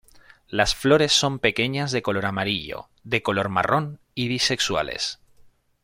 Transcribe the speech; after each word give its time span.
Las 0.49 0.73
flores 0.73 1.11
son 1.11 1.37
pequeñas 1.37 1.91
de 1.91 2.01
color 2.01 2.25
amarillo, 2.25 2.89
de 3.03 3.21
color 3.21 3.49
marrón 3.49 3.99
y 4.15 4.29
bisexuales. 4.29 5.19